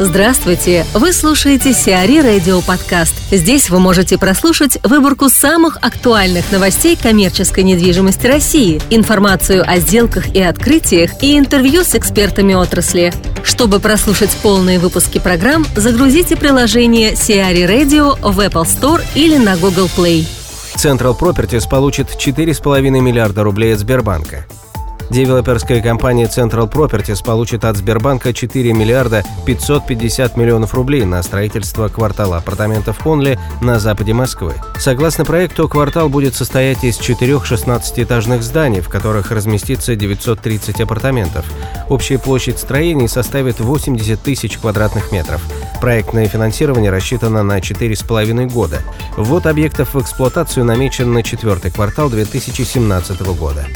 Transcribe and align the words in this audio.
Здравствуйте! 0.00 0.84
Вы 0.92 1.12
слушаете 1.12 1.72
Сиари 1.72 2.18
Радио 2.18 2.60
Подкаст. 2.62 3.14
Здесь 3.30 3.70
вы 3.70 3.78
можете 3.78 4.18
прослушать 4.18 4.76
выборку 4.82 5.28
самых 5.28 5.76
актуальных 5.82 6.50
новостей 6.50 6.98
коммерческой 7.00 7.62
недвижимости 7.62 8.26
России, 8.26 8.82
информацию 8.90 9.62
о 9.64 9.78
сделках 9.78 10.34
и 10.34 10.42
открытиях 10.42 11.22
и 11.22 11.38
интервью 11.38 11.84
с 11.84 11.94
экспертами 11.94 12.54
отрасли. 12.54 13.12
Чтобы 13.44 13.78
прослушать 13.78 14.36
полные 14.42 14.80
выпуски 14.80 15.20
программ, 15.20 15.64
загрузите 15.76 16.34
приложение 16.34 17.14
Сиари 17.14 17.62
Radio 17.62 18.18
в 18.20 18.40
Apple 18.40 18.64
Store 18.64 19.00
или 19.14 19.36
на 19.36 19.56
Google 19.56 19.88
Play. 19.96 20.26
Central 20.74 21.16
Properties 21.16 21.68
получит 21.70 22.08
4,5 22.08 22.80
миллиарда 22.80 23.44
рублей 23.44 23.74
от 23.74 23.78
Сбербанка. 23.78 24.44
Девелоперская 25.10 25.82
компания 25.82 26.24
Central 26.24 26.70
Properties 26.70 27.24
получит 27.24 27.64
от 27.64 27.76
Сбербанка 27.76 28.32
4 28.32 28.72
миллиарда 28.72 29.22
550 29.46 30.36
миллионов 30.36 30.74
рублей 30.74 31.04
на 31.04 31.22
строительство 31.22 31.88
квартала 31.88 32.38
апартаментов 32.38 33.06
Онли 33.06 33.38
на 33.60 33.78
западе 33.78 34.12
Москвы. 34.12 34.54
Согласно 34.78 35.24
проекту, 35.24 35.68
квартал 35.68 36.08
будет 36.08 36.34
состоять 36.34 36.82
из 36.84 36.96
четырех 36.96 37.50
16-этажных 37.50 38.42
зданий, 38.42 38.80
в 38.80 38.88
которых 38.88 39.30
разместится 39.30 39.94
930 39.94 40.80
апартаментов. 40.80 41.44
Общая 41.88 42.18
площадь 42.18 42.58
строений 42.58 43.08
составит 43.08 43.60
80 43.60 44.20
тысяч 44.20 44.58
квадратных 44.58 45.12
метров. 45.12 45.42
Проектное 45.80 46.26
финансирование 46.28 46.90
рассчитано 46.90 47.42
на 47.42 47.58
4,5 47.58 48.50
года. 48.50 48.80
Ввод 49.16 49.46
объектов 49.46 49.94
в 49.94 50.00
эксплуатацию 50.00 50.64
намечен 50.64 51.12
на 51.12 51.22
четвертый 51.22 51.70
квартал 51.70 52.08
2017 52.08 53.20
года. 53.36 53.66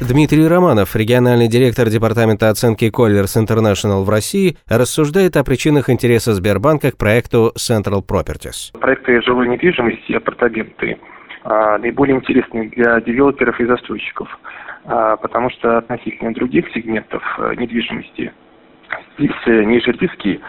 Дмитрий 0.00 0.46
Романов, 0.46 0.94
региональный 0.94 1.48
директор 1.48 1.88
Департамента 1.88 2.50
оценки 2.50 2.84
Colliers 2.84 3.34
International 3.34 4.04
в 4.04 4.08
России, 4.08 4.56
рассуждает 4.68 5.36
о 5.36 5.42
причинах 5.42 5.90
интереса 5.90 6.34
Сбербанка 6.34 6.92
к 6.92 6.96
проекту 6.96 7.50
Central 7.56 8.06
Properties. 8.06 8.78
Проекты 8.78 9.20
жилой 9.22 9.48
недвижимости 9.48 10.12
и 10.12 10.14
апартаменты 10.14 10.98
а, 11.42 11.78
наиболее 11.78 12.16
интересны 12.16 12.68
для 12.68 13.00
девелоперов 13.00 13.58
и 13.58 13.66
застройщиков, 13.66 14.28
а, 14.84 15.16
потому 15.16 15.50
что 15.50 15.78
относительно 15.78 16.32
других 16.32 16.66
сегментов 16.72 17.22
а, 17.36 17.56
недвижимости 17.56 18.32
здесь 19.18 19.32
э, 19.46 19.64
ниже 19.64 19.90
риски 19.90 20.40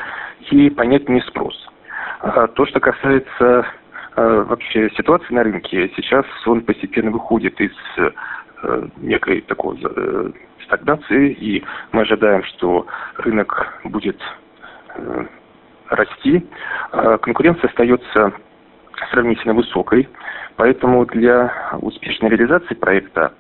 и 0.52 0.70
понятнее 0.70 1.24
спрос. 1.24 1.56
То, 2.56 2.66
что 2.68 2.80
касается 2.80 3.66
вообще 4.16 4.90
ситуации 4.96 5.34
на 5.34 5.44
рынке, 5.44 5.92
сейчас 5.96 6.26
он 6.46 6.62
постепенно 6.62 7.12
выходит 7.12 7.60
из 7.60 7.72
некой 8.98 9.42
такой 9.42 9.80
э, 9.84 10.32
стагнации, 10.66 11.32
и 11.32 11.64
мы 11.92 12.02
ожидаем, 12.02 12.44
что 12.44 12.88
рынок 13.18 13.80
будет 13.86 14.20
э, 14.96 15.26
расти. 15.90 16.48
Конкуренция 16.92 17.70
остается 17.70 18.34
сравнительно 19.12 19.54
высокой, 19.54 20.08
поэтому 20.60 21.06
для 21.06 21.54
успешной 21.82 22.32
реализации 22.32 22.76
проекта 22.76 23.32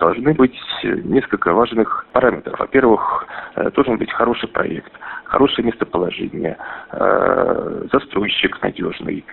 должны 0.00 0.34
быть 0.34 0.58
несколько 0.82 1.52
важных 1.52 2.04
параметров. 2.12 2.58
Во-первых, 2.58 3.26
должен 3.76 3.96
быть 3.96 4.12
хороший 4.12 4.48
проект, 4.48 4.92
хорошее 5.24 5.68
местоположение, 5.68 6.56
застройщик 7.92 8.60
надежный. 8.60 9.24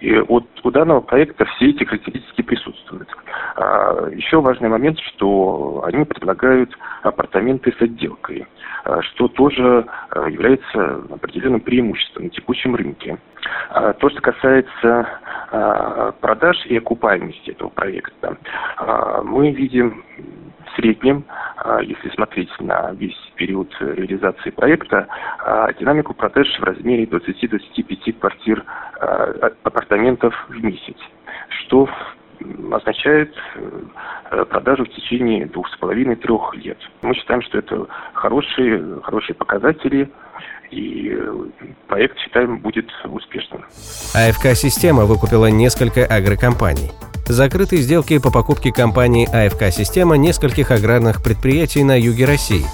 И 0.00 0.16
от, 0.16 0.46
у 0.62 0.70
данного 0.70 1.00
проекта 1.00 1.44
все 1.44 1.70
эти 1.70 1.84
характеристики 1.84 2.40
присутствуют. 2.42 3.08
А, 3.56 4.08
еще 4.10 4.40
важный 4.40 4.68
момент, 4.68 4.98
что 5.00 5.84
они 5.86 6.04
предлагают 6.04 6.76
апартаменты 7.02 7.74
с 7.78 7.82
отделкой, 7.82 8.46
а, 8.84 9.02
что 9.02 9.28
тоже 9.28 9.86
а, 10.10 10.28
является 10.28 11.02
определенным 11.10 11.60
преимуществом 11.60 12.24
на 12.24 12.30
текущем 12.30 12.74
рынке. 12.74 13.18
То, 14.00 14.08
что 14.08 14.22
касается 14.22 15.06
продаж 16.20 16.56
и 16.66 16.76
окупаемости 16.76 17.50
этого 17.50 17.68
проекта, 17.68 18.36
мы 19.24 19.50
видим 19.50 20.04
в 20.66 20.76
среднем, 20.76 21.24
если 21.82 22.08
смотреть 22.10 22.50
на 22.60 22.92
весь 22.92 23.16
период 23.36 23.72
реализации 23.80 24.50
проекта, 24.50 25.06
динамику 25.78 26.14
продаж 26.14 26.48
в 26.58 26.64
размере 26.64 27.04
20-25 27.04 28.12
квартир 28.14 28.64
апартаментов 29.62 30.34
в 30.48 30.64
месяц, 30.64 30.96
что 31.48 31.88
означает 32.72 33.34
э, 34.30 34.44
продажу 34.44 34.84
в 34.84 34.88
течение 34.90 35.46
двух 35.46 35.68
с 35.68 35.76
половиной-трех 35.76 36.54
лет. 36.56 36.78
Мы 37.02 37.14
считаем, 37.14 37.42
что 37.42 37.58
это 37.58 37.86
хорошие, 38.12 39.00
хорошие 39.02 39.34
показатели, 39.34 40.10
и 40.70 41.10
э, 41.10 41.66
проект, 41.88 42.18
считаем, 42.18 42.58
будет 42.58 42.86
успешным. 43.04 43.64
АФК-система 44.14 45.04
выкупила 45.04 45.46
несколько 45.46 46.04
агрокомпаний. 46.04 46.90
Закрыты 47.26 47.78
сделки 47.78 48.18
по 48.18 48.30
покупке 48.30 48.72
компании 48.72 49.26
АФК-система 49.26 50.16
нескольких 50.16 50.70
аграрных 50.70 51.22
предприятий 51.22 51.82
на 51.82 51.98
юге 51.98 52.26
России. 52.26 52.64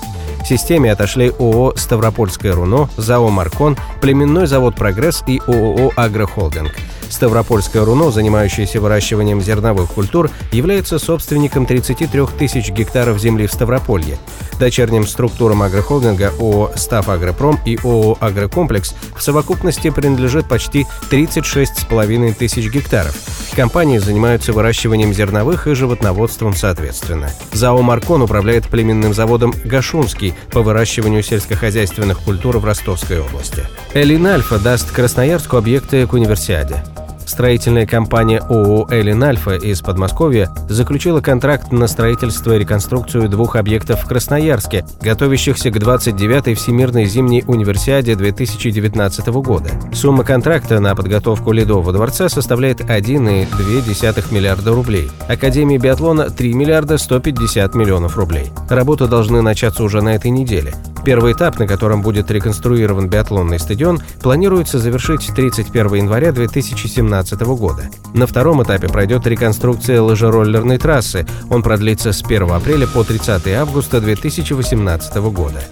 Системе 0.45 0.91
отошли 0.91 1.31
ООО 1.39 1.75
«Ставропольское 1.77 2.53
руно», 2.55 2.89
ЗАО 2.97 3.29
«Маркон», 3.29 3.77
племенной 4.01 4.47
завод 4.47 4.75
«Прогресс» 4.75 5.23
и 5.27 5.41
ООО 5.47 5.93
«Агрохолдинг». 5.97 6.73
Ставропольское 7.11 7.85
руно, 7.85 8.11
занимающееся 8.11 8.81
выращиванием 8.81 9.43
зерновых 9.43 9.91
культур, 9.91 10.31
является 10.53 10.99
собственником 10.99 11.67
33 11.67 12.27
тысяч 12.39 12.71
гектаров 12.71 13.19
земли 13.19 13.47
в 13.47 13.53
Ставрополье. 13.53 14.19
Дочерним 14.59 15.07
структурам 15.07 15.63
агрохолдинга 15.63 16.33
ООО 16.39 16.73
«Став 16.77 17.09
Агропром» 17.09 17.59
и 17.65 17.79
ООО 17.83 18.19
«Агрокомплекс» 18.21 18.95
в 19.17 19.23
совокупности 19.23 19.91
принадлежит 19.91 20.49
почти 20.49 20.87
36,5 21.11 22.35
тысяч 22.35 22.71
гектаров. 22.71 23.17
Компании 23.57 23.99
занимаются 23.99 24.53
выращиванием 24.53 25.13
зерновых 25.13 25.67
и 25.67 25.75
животноводством 25.75 26.55
соответственно. 26.55 27.31
ЗАО 27.53 27.83
«Маркон» 27.83 28.23
управляет 28.23 28.69
племенным 28.69 29.15
заводом 29.15 29.55
«Гашунский» 29.65 30.35
по 30.53 30.63
выращиванию 30.63 31.23
сельскохозяйственных 31.23 32.21
культур 32.21 32.59
в 32.59 32.65
Ростовской 32.65 33.21
области. 33.21 33.67
Элин 33.95 34.27
Альфа 34.27 34.59
даст 34.59 34.91
Красноярску 34.91 35.57
объекты 35.57 36.07
к 36.07 36.13
универсиаде. 36.13 36.85
Строительная 37.31 37.87
компания 37.87 38.41
ООО 38.41 38.89
«Эллин 38.91 39.23
Альфа» 39.23 39.55
из 39.55 39.83
Подмосковья 39.83 40.51
заключила 40.69 41.21
контракт 41.21 41.71
на 41.71 41.87
строительство 41.87 42.57
и 42.57 42.59
реконструкцию 42.59 43.29
двух 43.29 43.55
объектов 43.55 44.03
в 44.03 44.09
Красноярске, 44.09 44.85
готовящихся 45.01 45.71
к 45.71 45.77
29-й 45.77 46.55
Всемирной 46.55 47.05
зимней 47.05 47.45
универсиаде 47.47 48.17
2019 48.17 49.29
года. 49.29 49.71
Сумма 49.95 50.25
контракта 50.25 50.81
на 50.81 50.97
подготовку 50.97 51.53
Ледового 51.53 51.93
дворца 51.93 52.29
составляет 52.29 52.81
1,2 52.81 54.35
миллиарда 54.35 54.73
рублей. 54.73 55.09
Академии 55.29 55.79
биатлона– 55.79 56.31
3 56.37 56.53
миллиарда 56.53 56.99
150 56.99 57.77
миллионов 57.77 58.17
рублей. 58.17 58.51
Работы 58.69 59.07
должны 59.07 59.41
начаться 59.41 59.85
уже 59.85 60.03
на 60.03 60.17
этой 60.17 60.33
неделе. 60.33 60.75
Первый 61.05 61.33
этап, 61.33 61.59
на 61.59 61.67
котором 61.67 62.03
будет 62.03 62.31
реконструирован 62.31 63.09
биатлонный 63.09 63.59
стадион, 63.59 64.01
планируется 64.23 64.79
завершить 64.79 65.31
31 65.35 65.95
января 65.95 66.33
2017 66.33 67.41
года. 67.41 67.85
На 68.15 68.27
втором 68.27 68.63
этапе 68.63 68.89
пройдет 68.89 69.27
реконструкция 69.27 70.03
лыжероллерной 70.03 70.79
трассы. 70.79 71.27
Он 71.49 71.63
продлится 71.63 72.13
с 72.13 72.23
1 72.23 72.51
апреля 72.51 72.87
по 72.87 73.03
30 73.03 73.49
августа 73.49 74.01
2018 74.01 75.17
года. 75.33 75.63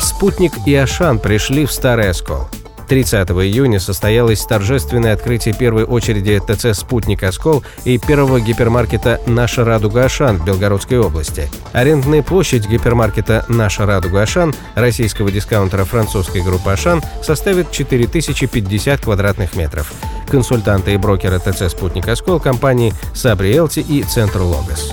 Спутник 0.00 0.52
и 0.66 0.74
Ашан 0.74 1.18
пришли 1.18 1.66
в 1.66 1.72
Старый 1.72 2.10
Оскол. 2.10 2.48
30 2.88 3.28
июня 3.30 3.80
состоялось 3.80 4.44
торжественное 4.44 5.12
открытие 5.12 5.54
первой 5.54 5.84
очереди 5.84 6.40
ТЦ 6.40 6.78
«Спутник 6.78 7.22
Оскол» 7.22 7.62
и 7.84 7.98
первого 7.98 8.40
гипермаркета 8.40 9.20
«Наша 9.26 9.64
Радуга 9.64 10.04
Ашан» 10.04 10.38
в 10.38 10.44
Белгородской 10.44 10.98
области. 10.98 11.50
Арендная 11.72 12.22
площадь 12.22 12.66
гипермаркета 12.66 13.44
«Наша 13.48 13.84
Радуга 13.84 14.22
Ашан» 14.22 14.54
российского 14.74 15.30
дискаунтера 15.30 15.84
французской 15.84 16.42
группы 16.42 16.70
«Ашан» 16.70 17.02
составит 17.22 17.70
4050 17.70 19.00
квадратных 19.00 19.54
метров. 19.54 19.92
Консультанты 20.30 20.94
и 20.94 20.96
брокеры 20.96 21.38
ТЦ 21.38 21.70
«Спутник 21.70 22.08
Оскол» 22.08 22.40
компании 22.40 22.94
«Сабри 23.14 23.54
Элти» 23.54 23.80
и 23.80 24.02
«Центр 24.02 24.40
Логос». 24.40 24.92